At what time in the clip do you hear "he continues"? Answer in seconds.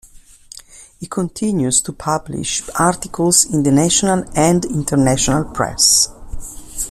0.99-1.79